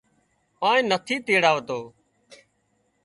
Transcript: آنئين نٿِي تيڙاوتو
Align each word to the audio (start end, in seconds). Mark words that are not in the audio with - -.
آنئين 0.67 0.85
نٿِي 0.91 1.15
تيڙاوتو 1.25 1.79